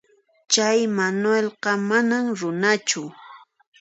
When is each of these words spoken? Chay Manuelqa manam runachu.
Chay 0.51 0.79
Manuelqa 0.95 1.71
manam 1.89 2.23
runachu. 2.39 3.01